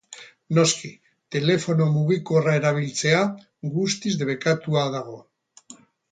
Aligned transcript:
Noski, 0.57 0.89
telefono 1.35 1.85
mugikorra 1.97 2.55
erabiltzea 2.59 3.19
guztiz 3.75 4.13
debekatua 4.23 4.87
dago. 4.97 5.19